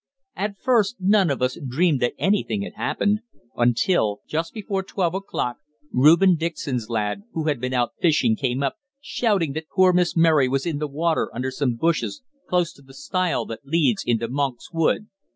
At 0.35 0.57
first 0.57 0.95
none 0.99 1.29
of 1.29 1.43
us 1.43 1.59
dreamed 1.63 1.99
that 2.01 2.15
anything 2.17 2.63
had 2.63 2.73
happened, 2.73 3.19
until, 3.55 4.21
just 4.27 4.51
before 4.51 4.81
twelve 4.81 5.13
o'clock, 5.13 5.57
Reuben 5.93 6.35
Dixon's 6.37 6.89
lad, 6.89 7.21
who'd 7.33 7.61
been 7.61 7.75
out 7.75 7.91
fishing, 8.01 8.35
came 8.35 8.63
up, 8.63 8.77
shouting 8.99 9.53
that 9.53 9.69
poor 9.69 9.93
Miss 9.93 10.17
Mary 10.17 10.47
was 10.49 10.65
in 10.65 10.79
the 10.79 10.87
water 10.87 11.29
under 11.35 11.51
some 11.51 11.75
bushes 11.75 12.23
close 12.49 12.73
to 12.73 12.81
the 12.81 12.95
stile 12.95 13.45
that 13.45 13.63
leads 13.63 14.03
into 14.03 14.27
Monk's 14.27 14.71
Wood. 14.73 15.05